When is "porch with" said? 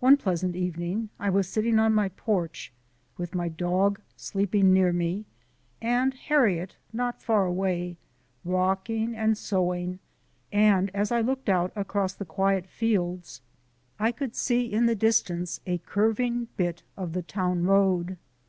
2.08-3.36